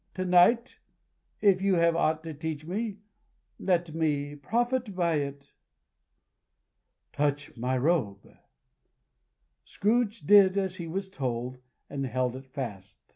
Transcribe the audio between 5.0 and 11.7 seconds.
it." "Touch my robe!" Scrooge did as he was told,